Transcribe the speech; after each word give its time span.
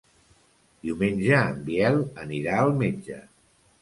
Diumenge 0.87 1.41
en 1.51 1.61
Biel 1.67 2.01
anirà 2.25 2.57
al 2.63 2.77
metge. 2.81 3.19